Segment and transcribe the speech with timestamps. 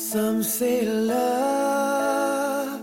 [0.00, 2.80] Some say love,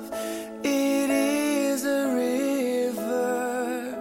[0.63, 3.95] it is a river.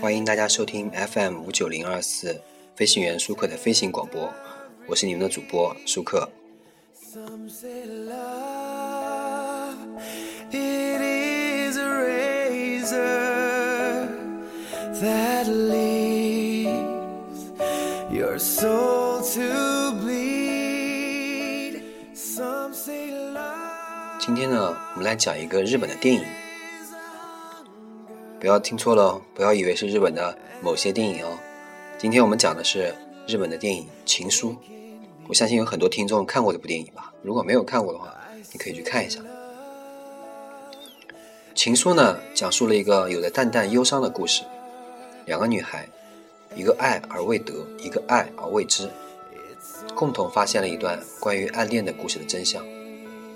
[0.00, 2.40] 欢迎大家收听 FM 五九零二四
[2.74, 4.28] 飞行员舒克的飞行广播，
[4.86, 6.28] 我是你们的主播舒克。
[7.00, 9.76] Some say love,
[10.50, 12.88] it is a razor
[15.00, 16.72] that leaves
[18.10, 19.67] your soul to
[24.20, 26.22] 今天呢，我们来讲一个日本的电影，
[28.38, 31.38] 不要听错了哦，不要以为是日本的某些电影哦。
[31.96, 32.94] 今天我们讲的是
[33.26, 34.50] 日本的电影《情书》，
[35.28, 37.10] 我相信有很多听众看过这部电影吧？
[37.22, 38.14] 如果没有看过的话，
[38.52, 39.18] 你可以去看一下。
[41.54, 44.42] 《情书》呢，讲述了一个有着淡淡忧伤的故事，
[45.24, 45.88] 两个女孩，
[46.54, 48.90] 一个爱而未得，一个爱而未知，
[49.98, 52.64] 共同发现了一段关于暗恋的故事的真相。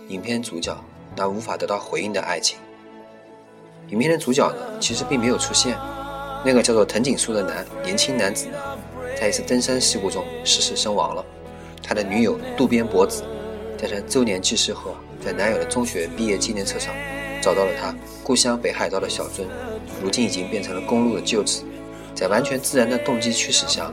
[0.06, 0.72] 影片主角
[1.16, 2.56] 那无法得到回应的爱情。
[3.88, 5.76] 影片的主角呢，其实并没有出现，
[6.44, 8.56] 那个叫做藤井树的男年轻男子呢，
[9.18, 11.24] 在一次登山事故中失事身亡了。
[11.82, 13.24] 他的女友渡边博子，
[13.76, 16.94] 在他周年记事后，在男友的中学毕业纪念册上，
[17.42, 19.46] 找到了他故乡北海道的小樽，
[20.00, 21.64] 如今已经变成了公路的旧址。
[22.14, 23.90] 在完全自然的动机驱使下，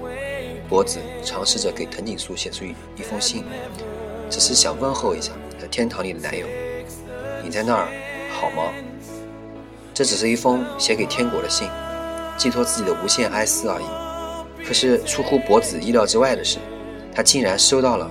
[0.70, 3.44] 博子尝试着给藤井树写出一一封信，
[4.30, 6.46] 只是想问候一下在天堂里的男友
[7.44, 7.88] ：“你在那儿
[8.32, 8.72] 好吗？”
[9.96, 11.68] 这只是一封写给天国的信，
[12.38, 14.64] 寄托自己的无限哀思而已。
[14.64, 16.60] 可是出乎博子意料之外的是，
[17.16, 18.10] 他竟然收到了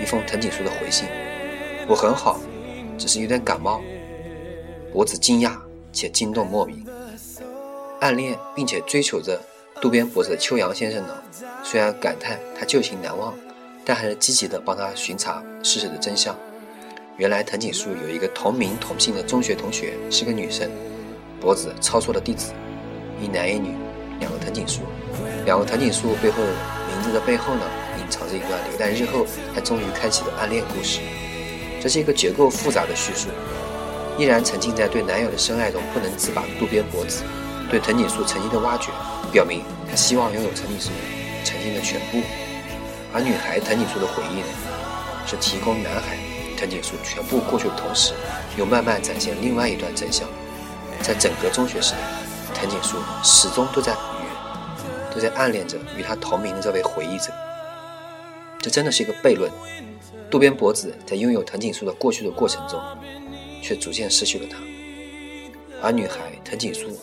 [0.00, 1.06] 一封藤井树的回信
[1.86, 2.40] ：“我很好，
[2.96, 3.82] 只是有点感冒。”
[4.90, 5.52] 博子惊讶
[5.92, 6.82] 且惊动莫名。
[8.00, 9.40] 暗恋并且追求着
[9.84, 11.14] 渡边博子的秋阳先生呢，
[11.62, 13.34] 虽然感叹他旧情难忘，
[13.84, 16.34] 但还是积极的帮他巡查事实的真相。
[17.18, 20.70] 原来藤井树有一个同名同姓的中学同学是个女生，
[21.38, 22.46] 博子抄错了地址，
[23.20, 23.76] 一男一女，
[24.20, 24.80] 两个藤井树，
[25.44, 27.60] 两个藤井树背后名字的背后呢，
[28.00, 31.00] 隐藏着一段留待日后才终于开启的暗恋故事。
[31.78, 33.28] 这是一个结构复杂的叙述，
[34.16, 37.22] 依然沉浸在对男友的深爱中不能自拔的渡边博子，
[37.74, 38.92] 对藤井树曾经的挖掘，
[39.32, 40.90] 表明他希望拥有藤井树
[41.42, 42.22] 曾经的全部。
[43.12, 44.46] 而女孩藤井树的回忆呢，
[45.26, 46.16] 是提供男孩
[46.56, 48.12] 藤井树全部过去的同时，
[48.56, 50.24] 又慢慢展现另外一段真相。
[51.02, 57.32] 在整个中学时代，藤井树始终都在与都在暗恋着与他同名的这位回忆者。
[58.60, 59.50] 这真的是一个悖论。
[60.30, 62.80] 渡边博子在拥有藤井树的过去的过程中，
[63.60, 64.58] 却逐渐失去了他；
[65.82, 66.96] 而女孩藤井树，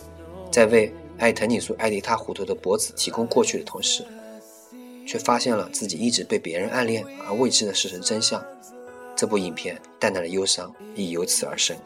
[0.51, 4.03] 在为爱藤井树爱得一塌糊涂的脖子提供过去的同时，
[5.07, 8.43] 却发现了自己一直被别人暗恋而未知的事实真相。
[9.15, 11.77] 这部影片淡淡的忧伤亦由此而生。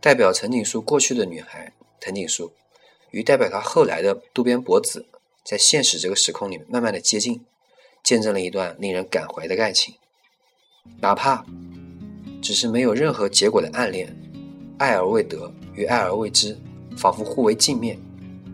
[0.00, 2.52] 代表藤井树过去的女孩藤井树，
[3.10, 5.04] 与代表她后来的渡边博子，
[5.44, 7.44] 在现实这个时空里慢慢的接近，
[8.02, 9.94] 见证了一段令人感怀的爱情。
[11.00, 11.44] 哪怕
[12.40, 14.16] 只是没有任何结果的暗恋，
[14.78, 16.58] 爱而未得与爱而未知，
[16.96, 17.98] 仿佛互为镜面，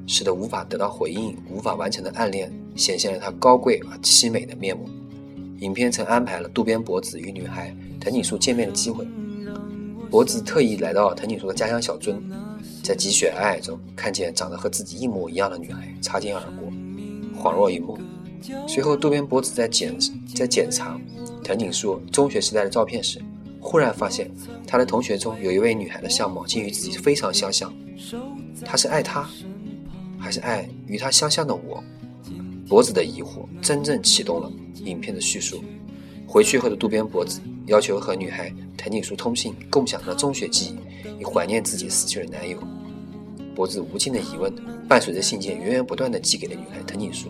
[0.08, 4.88] 使得无法得到回应、无法完成的暗恋，显现了它高贵而凄美的面目。
[5.60, 9.06] 影片曾安排了渡边博子与女孩藤井树见面的机会。
[10.10, 12.16] 博子特意来到藤井树的家乡小樽，
[12.82, 16.70] 在积雪皑皑中看见长得和自己一模一样的女孩擦肩而过，
[17.38, 17.98] 恍若一梦。
[18.68, 19.96] 随后，渡边博子在检
[20.34, 20.98] 在检查
[21.42, 23.20] 藤井树中学时代的照片时，
[23.60, 24.30] 忽然发现
[24.66, 27.72] 他的同学中有一位女孩的相貌竟与自己非常相像。
[28.64, 29.28] 他是爱她，
[30.18, 31.82] 还是爱与他相像的我？
[32.68, 34.50] 博子的疑惑真正启动了
[34.84, 35.62] 影片的叙述。
[36.26, 42.58] 回去后的渡边博子要求和女孩藤井树通信，共享她中学记忆，以怀念自己死去的男友。
[43.54, 44.54] 博子无尽的疑问
[44.86, 47.28] 伴随着信件源源不断地寄给了女孩藤井树。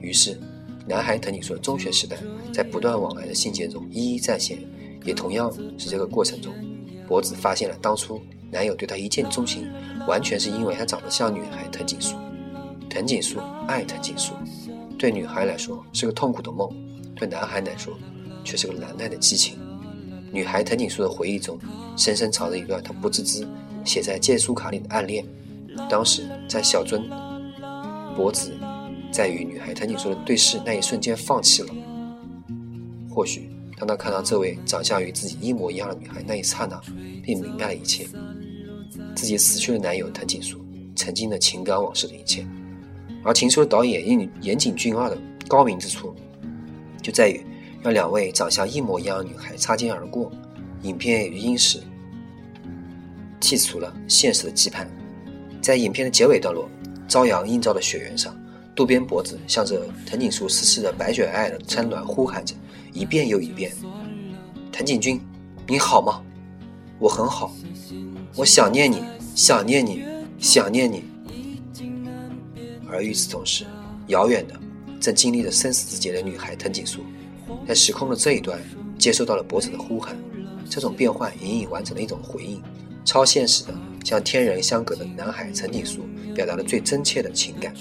[0.00, 0.40] 于是，
[0.86, 2.16] 男孩藤井树的中学时代
[2.52, 4.58] 在不断往来的信件中一一再现，
[5.04, 6.52] 也同样是这个过程中，
[7.06, 8.20] 博子发现了当初
[8.50, 9.70] 男友对她一见钟情，
[10.06, 12.16] 完全是因为她长得像女孩藤井树。
[12.88, 14.32] 藤井树爱藤井树，
[14.98, 16.68] 对女孩来说是个痛苦的梦，
[17.14, 17.92] 对男孩来说
[18.42, 19.58] 却是个难耐的激情。
[20.30, 21.58] 女孩藤井树的回忆中，
[21.96, 23.46] 深深藏着一段她不自知
[23.84, 25.24] 写在借书卡里的暗恋。
[25.88, 27.02] 当时在小樽，
[28.16, 28.52] 博子
[29.10, 31.74] 在与女孩藤井树的对视那一瞬间放弃了。
[33.08, 36.80] 或许当他看到这位长相与自己一模一样的女孩那一刹那，
[37.22, 38.06] 便明白了一切，
[39.14, 40.64] 自己死去的男友藤井树
[40.94, 42.46] 曾经的情感往事的一切。
[43.24, 46.14] 而情书导演严岩井俊二的高明之处，
[47.02, 47.40] 就在于
[47.82, 50.30] 让两位长相一模一样的女孩擦肩而过，
[50.82, 51.82] 影片也因此
[53.40, 54.86] 剔除了现实的羁绊。
[55.60, 56.68] 在影片的结尾段落，
[57.08, 58.34] 朝阳映照的雪原上，
[58.74, 62.54] 渡边博子向着藤井树失去的白雪皑皑的山峦呼喊着，
[62.92, 63.72] 一遍又一遍
[64.72, 65.20] ：“藤井君，
[65.66, 66.22] 你好吗？
[66.98, 67.52] 我很好，
[68.34, 69.02] 我想念你，
[69.34, 70.04] 想念你，
[70.38, 71.04] 想念你。”
[72.90, 73.64] 而与此同时，
[74.06, 74.58] 遥远的、
[74.98, 77.02] 正经历着生死之劫的女孩藤井树，
[77.66, 78.58] 在时空的这一端
[78.98, 80.16] 接收到了博子的呼喊。
[80.70, 82.62] 这种变换隐隐完成了一种回应，
[83.04, 83.72] 超现实的
[84.04, 87.72] 向天人相隔的男孩藤井树表达了最真切的情感。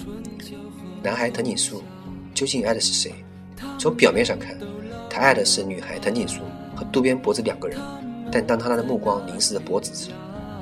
[1.03, 1.83] 男孩藤井树
[2.33, 3.13] 究竟爱的是谁？
[3.77, 4.57] 从表面上看，
[5.09, 6.39] 他爱的是女孩藤井树
[6.75, 7.77] 和渡边博子两个人。
[8.31, 10.11] 但当他的目光凝视着博子时，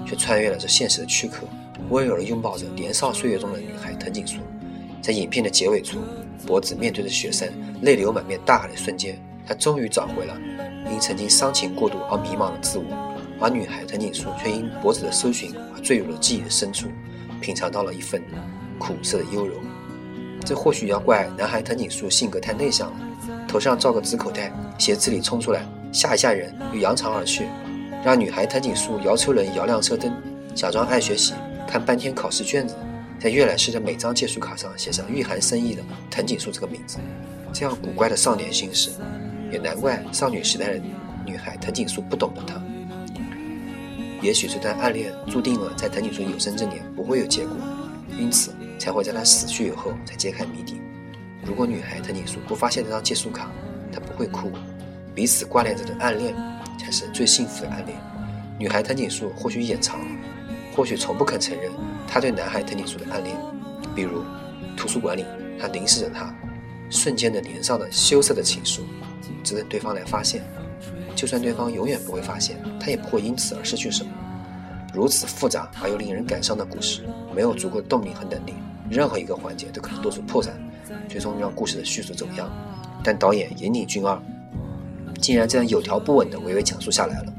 [0.06, 1.48] 却穿越了这现实的躯壳。
[1.90, 4.40] 温柔地拥抱着年少岁月中的女孩藤井树，
[5.06, 6.00] 在影片的结尾处，
[6.48, 7.48] 博子面对着雪山，
[7.84, 10.36] 泪流满面大喊的瞬间，他终于找回了
[10.92, 12.86] 因曾经伤情过度而迷茫的自我，
[13.40, 16.88] 而女孩藤井树却因博子的搜寻而坠入了记忆的深处，
[17.40, 18.20] 品尝到了一份
[18.80, 19.54] 苦涩的优柔。
[20.44, 22.98] 这或许要怪男孩藤井树性格太内向了，
[23.48, 27.46] 头上罩个纸口袋，鞋子里冲出来吓一吓人，又扬长而去，
[28.04, 30.12] 让女孩藤井树摇车轮摇亮车灯，
[30.56, 31.36] 假装爱学习。
[31.68, 32.76] 看半天考试卷子，
[33.20, 35.82] 在阅览室的每张借书卡上写上蕴含深意的
[36.12, 36.98] 藤井树这个名字，
[37.54, 38.92] 这样古怪的少年心事，
[39.52, 40.82] 也难怪少女时代的
[41.26, 42.62] 女孩藤井树不懂得他。
[44.22, 47.56] 也许这段暗恋注定了在藤井树有生之年不会有结果，
[48.18, 50.80] 因此才会在他死去以后才揭开谜底。
[51.44, 53.52] 如果女孩藤井树不发现这张借书卡，
[53.92, 54.52] 她不会哭。
[55.14, 56.36] 彼此挂念着的暗恋，
[56.78, 57.98] 才是最幸福的暗恋。
[58.60, 60.06] 女孩藤井树或许掩藏了。
[60.76, 61.72] 或许从不肯承认
[62.08, 63.36] 他对男孩藤井树的暗恋，
[63.96, 64.24] 比如
[64.76, 65.26] 图书馆里
[65.60, 66.34] 他凝视着他，
[66.90, 68.82] 瞬间的脸上的羞涩的情愫，
[69.44, 70.44] 只等对方来发现。
[71.16, 74.12] 就算对方永远不会发现，他也不会因此而失去什么。
[74.94, 77.04] 如此复杂而又令人感伤的故事，
[77.34, 78.54] 没有足够的动力和能力，
[78.90, 80.50] 任何一个环节都可能做出破绽，
[81.10, 82.50] 最终让故事的叙述走样。
[83.04, 84.22] 但导演岩井俊二
[85.22, 87.34] 竟然这样有条不紊地娓娓讲述下来了，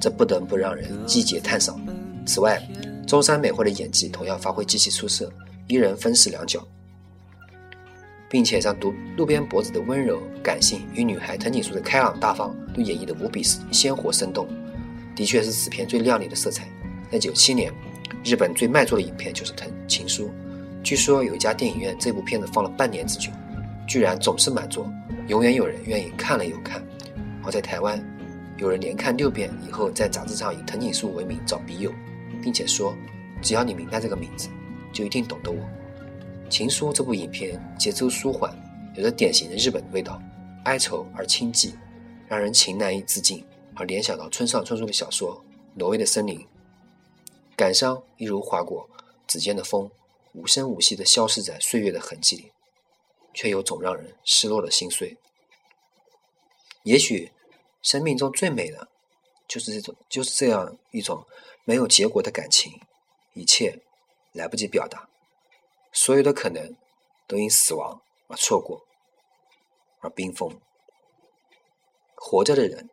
[0.00, 1.78] 这不得不让人击节叹赏。
[2.24, 2.62] 此外，
[3.08, 5.32] 中山美惠的演技同样发挥极其出色，
[5.66, 6.62] 一人分饰两角，
[8.28, 14.46] 并且将渡路边博子的温柔感性与女孩藤井树的开朗大方都演绎得无比鲜活生动，
[15.16, 16.68] 的确是此片最亮丽的色彩。
[17.10, 17.72] 在九七年，
[18.22, 20.26] 日本最卖座的影片就是《藤情书》，
[20.82, 23.30] 据说有一家电影院这部片子放了半年之久，
[23.86, 24.86] 居然总是满座，
[25.28, 26.84] 永远有人愿意看了又看。
[27.42, 27.98] 而在台湾，
[28.58, 31.90] 有人连看六遍以后，在杂志上以藤井树为名找笔友。
[32.42, 32.94] 并且说，
[33.42, 34.48] 只要你明白这个名字，
[34.92, 35.58] 就一定懂得我。
[36.48, 38.56] 《情书》这部影片节奏舒缓，
[38.96, 40.20] 有着典型的日本味道，
[40.64, 41.72] 哀愁而清寂，
[42.26, 43.44] 让人情难以自禁，
[43.74, 45.36] 而联想到村上春树的小说
[45.74, 46.38] 《挪威的森林》。
[47.54, 48.88] 感伤一如划过
[49.26, 49.90] 指尖的风，
[50.32, 52.52] 无声无息地消失在岁月的痕迹里，
[53.34, 55.16] 却有种让人失落的心碎。
[56.84, 57.30] 也许，
[57.82, 58.88] 生命中最美的，
[59.48, 61.26] 就是这种，就是这样一种。
[61.64, 62.80] 没有结果的感情，
[63.34, 63.78] 一切
[64.32, 65.06] 来不及表达，
[65.92, 66.74] 所有的可能
[67.26, 68.86] 都因死亡而错过，
[70.00, 70.50] 而冰封。
[72.14, 72.88] 活着的人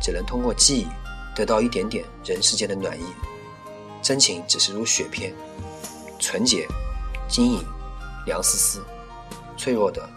[0.00, 0.86] 只能通过记忆
[1.36, 3.04] 得到一点点人世间的暖意，
[4.00, 5.34] 真情只是如雪片，
[6.18, 6.66] 纯洁、
[7.28, 7.62] 晶莹、
[8.24, 8.82] 凉丝丝，
[9.58, 10.08] 脆弱的，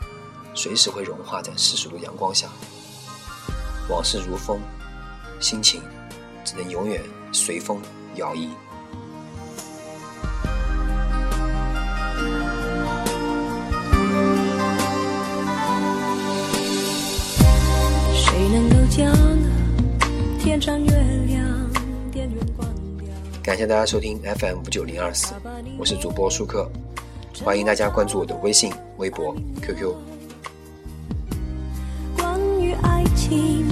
[0.55, 2.49] 随时会融化在世俗的阳光下。
[3.89, 4.61] 往事如风，
[5.43, 5.81] 心情
[6.45, 7.01] 只能永远。
[7.33, 7.81] 随风
[8.15, 8.47] 摇曳。
[23.43, 25.33] 感谢大家收听 FM 五九零二四，
[25.77, 26.71] 我是主播舒克，
[27.43, 29.93] 欢迎大家关注我的微信、微博、QQ。
[32.15, 33.65] 关于爱情。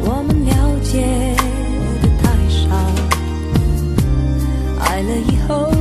[0.00, 1.02] 我们了解
[2.02, 2.64] 的太少。
[4.80, 5.73] 爱了以后